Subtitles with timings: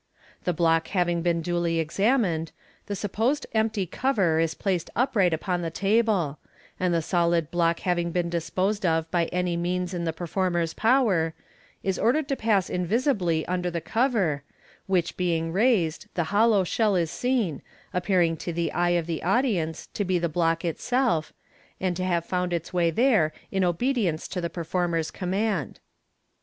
[0.45, 2.51] The Mock having been duly examined,
[2.87, 6.47] the supposed empty cover is placed upright upon the table $
[6.79, 11.35] and the solid block having been disposed of by any means in the performer's power,
[11.83, 14.41] is ordered to pass invisibly under the cover,
[14.87, 17.61] which being raised, the hollow shell is seen,
[17.93, 21.31] appear ing to the eye oi the audience to be the block itself,
[21.79, 25.79] and to have found its way there m obedience to the performer's command.